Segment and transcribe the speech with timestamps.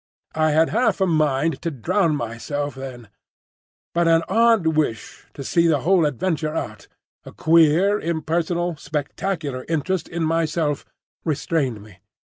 [0.33, 3.09] I had half a mind to drown myself then;
[3.93, 6.87] but an odd wish to see the whole adventure out,
[7.23, 10.85] a queer, impersonal, spectacular interest in myself,
[11.23, 11.99] restrained me.